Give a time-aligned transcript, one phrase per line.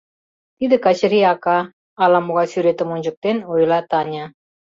[0.57, 1.59] —Тиде Качырий ака,—
[2.03, 4.25] ала-могай сӱретым ончыктен, ойла Таня.